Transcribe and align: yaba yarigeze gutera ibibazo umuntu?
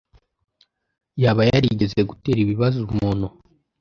yaba 1.23 1.41
yarigeze 1.49 1.99
gutera 2.09 2.39
ibibazo 2.41 2.77
umuntu? 2.93 3.27